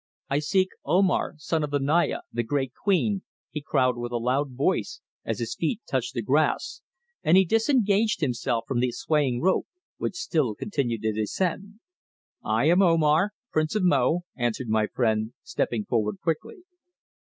[0.31, 4.53] "I seek Omar, son of the Naya, the Great Queen," he cried with a loud
[4.53, 6.81] voice, as his feet touched the grass
[7.21, 9.67] and he disengaged himself from the swaying rope,
[9.97, 11.81] which still continued to descend.
[12.43, 16.63] "I am Omar, Prince of Mo," answered my friend, stepping forward quickly.